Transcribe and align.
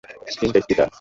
তিনটা 0.31 0.59
স্ত্রী 0.61 0.75
তার! 0.75 0.89